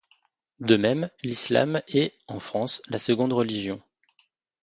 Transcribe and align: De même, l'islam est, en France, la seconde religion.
De 0.59 0.77
même, 0.77 1.11
l'islam 1.21 1.83
est, 1.87 2.15
en 2.25 2.39
France, 2.39 2.81
la 2.87 2.97
seconde 2.97 3.33
religion. 3.33 3.79